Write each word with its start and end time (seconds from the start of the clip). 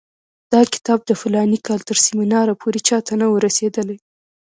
دا 0.53 0.61
کتاب 0.73 0.99
د 1.05 1.11
فلاني 1.21 1.59
کال 1.67 1.81
تر 1.89 1.97
سیمینار 2.05 2.47
پورې 2.61 2.79
چا 2.87 2.97
ته 3.07 3.13
نه 3.21 3.25
وو 3.29 3.43
رسېدلی. 3.47 3.97